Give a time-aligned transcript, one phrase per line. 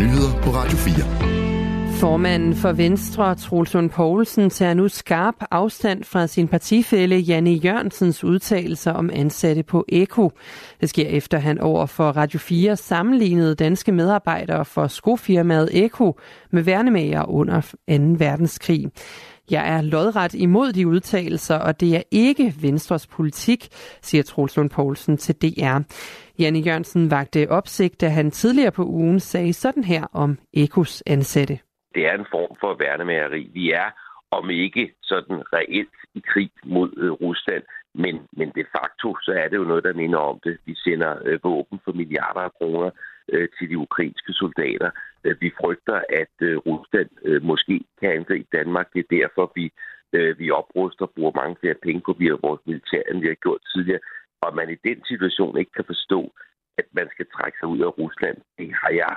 [0.00, 2.00] nyheder på Radio 4.
[2.00, 8.92] Formanden for Venstre, Trulsund Poulsen, tager nu skarp afstand fra sin partifælle Janne Jørgensens udtalelser
[8.92, 10.32] om ansatte på Eko.
[10.80, 16.18] Det sker efter han over for Radio 4 sammenlignede danske medarbejdere for skofirmaet Eko
[16.52, 17.74] med værnemager under 2.
[18.18, 18.86] verdenskrig.
[19.50, 23.68] Jeg er lodret imod de udtalelser, og det er ikke Venstres politik,
[24.02, 25.78] siger Troels Lund Poulsen til DR.
[26.40, 31.58] Janne Jørgensen vagte opsigt, da han tidligere på ugen sagde sådan her om Ekos ansatte
[31.94, 33.50] det er en form for værnemageri.
[33.54, 33.88] Vi er,
[34.30, 37.62] om ikke sådan reelt i krig mod øh, Rusland,
[37.94, 40.58] men, men de facto så er det jo noget, der minder om det.
[40.66, 42.90] Vi sender øh, våben for milliarder af kroner
[43.32, 44.90] øh, til de ukrainske soldater.
[45.24, 48.86] Øh, vi frygter, at øh, Rusland øh, måske kan angribe Danmark.
[48.92, 49.72] Det er derfor, vi,
[50.12, 53.34] øh, vi opruster og bruger mange flere penge på via vores militær, end vi har
[53.44, 54.00] gjort tidligere.
[54.44, 56.32] Og man i den situation ikke kan forstå,
[56.78, 59.16] at man skal trække sig ud af Rusland, det har jeg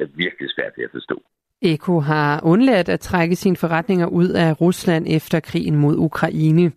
[0.00, 1.22] øh, virkelig svært ved at forstå.
[1.62, 6.72] Eko har undladt at trække sine forretninger ud af Rusland efter krigen mod Ukraine.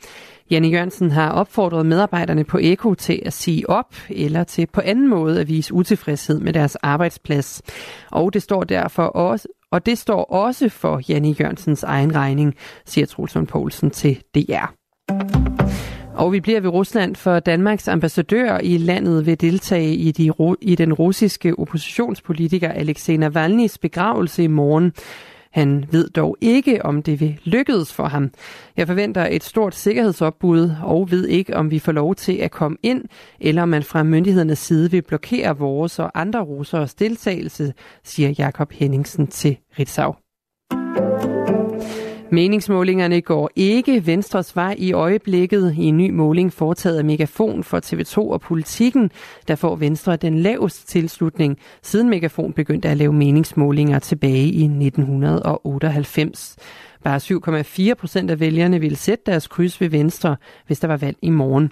[0.52, 5.08] Janne Jørgensen har opfordret medarbejderne på Eko til at sige op eller til på anden
[5.08, 7.62] måde at vise utilfredshed med deres arbejdsplads.
[8.12, 13.06] Og det står derfor også og det står også for Janne Jørgensens egen regning, siger
[13.06, 14.81] Trulsund Poulsen til DR.
[16.22, 20.76] Og vi bliver ved Rusland, for Danmarks ambassadør i landet vil deltage i, de, i
[20.76, 24.94] den russiske oppositionspolitiker Alexei Navalny's begravelse i morgen.
[25.52, 28.30] Han ved dog ikke, om det vil lykkedes for ham.
[28.78, 32.78] Jeg forventer et stort sikkerhedsopbud og ved ikke, om vi får lov til at komme
[32.84, 33.04] ind,
[33.40, 38.72] eller om man fra myndighedernes side vil blokere vores og andre russeres deltagelse, siger Jakob
[38.72, 40.16] Henningsen til Ritzau.
[42.34, 45.76] Meningsmålingerne går ikke Venstres vej i øjeblikket.
[45.78, 49.12] I en ny måling foretaget af Megafon for TV2 og Politikken,
[49.48, 56.58] der får Venstre den laveste tilslutning, siden Megafon begyndte at lave meningsmålinger tilbage i 1998.
[57.04, 57.18] Bare
[57.90, 60.36] 7,4 procent af vælgerne ville sætte deres kryds ved Venstre,
[60.68, 61.72] hvis der var valg i morgen.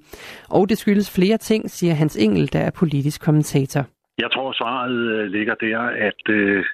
[0.49, 3.85] Og det skyldes flere ting, siger Hans Engel, der er politisk kommentator.
[4.23, 6.65] Jeg tror, svaret øh, ligger der, at øh,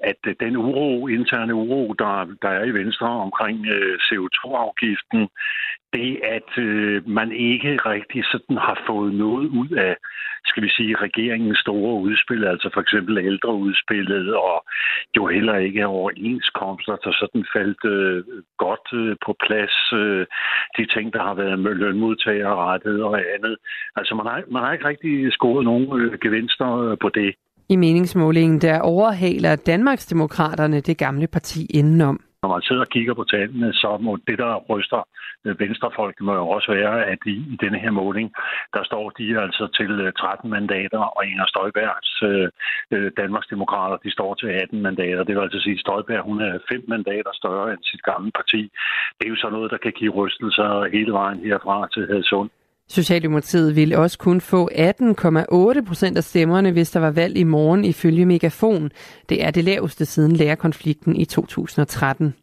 [0.00, 5.28] at øh, den uro, interne uro, der, der er i Venstre omkring øh, CO2-afgiften,
[5.92, 9.96] det at øh, man ikke rigtig sådan har fået noget ud af,
[10.44, 14.64] skal vi sige, regeringens store udspil, altså for eksempel ældreudspillet, og
[15.16, 18.24] jo heller ikke overenskomster, der sådan faldt øh,
[18.58, 19.76] godt øh, på plads.
[19.92, 20.26] Øh,
[20.78, 23.56] de ting, der har været med lønmodtagerrettet og andet.
[23.96, 27.34] Altså man har, man har ikke rigtig scoret nogen øh, gevinster øh, på det.
[27.68, 32.20] I meningsmålingen der overhaler Danmarksdemokraterne det gamle parti indenom.
[32.42, 35.02] Når man sidder og kigger på tallene, så må det, der ryster
[35.44, 38.32] venstrefolk, må jo også være, at i, i denne her måling,
[38.74, 42.48] der står de altså til øh, 13 mandater, og Inger Støjbergs øh,
[42.94, 45.24] øh, Danmarksdemokrater, de står til 18 mandater.
[45.24, 48.62] Det vil altså sige, at Støjberg, hun er 5 mandater større end sit gamle parti.
[49.16, 52.50] Det er jo så noget, der kan give rystelser hele vejen herfra til Hadsund.
[52.88, 57.84] Socialdemokratiet ville også kun få 18,8 procent af stemmerne, hvis der var valg i morgen
[57.84, 58.90] ifølge Megafon.
[59.28, 62.34] Det er det laveste siden lærerkonflikten i 2013.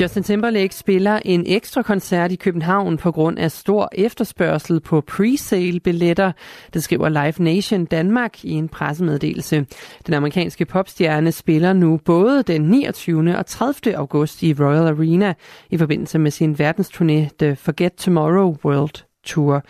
[0.00, 5.80] Justin Timberlake spiller en ekstra koncert i København på grund af stor efterspørgsel på pre-sale
[5.80, 6.32] billetter.
[6.74, 9.66] Det skriver Live Nation Danmark i en pressemeddelelse.
[10.06, 13.36] Den amerikanske popstjerne spiller nu både den 29.
[13.36, 13.96] og 30.
[13.96, 15.34] august i Royal Arena
[15.70, 19.62] i forbindelse med sin verdensturné The Forget Tomorrow World Tour.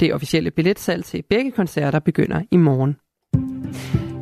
[0.00, 2.96] Det officielle billetsalg til begge koncerter begynder i morgen.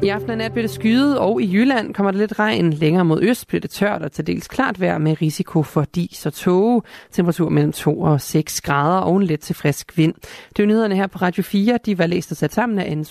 [0.02, 2.72] I aften og nat bliver det skyet, og i Jylland kommer der lidt regn.
[2.72, 6.26] Længere mod øst bliver det tørt og til dels klart vejr med risiko for dis
[6.26, 6.82] og tåge.
[7.12, 10.14] Temperatur mellem 2 og 6 grader og en let til frisk vind.
[10.56, 11.78] Det er nyhederne her på Radio 4.
[11.86, 13.04] De var læst og sat sammen af Anne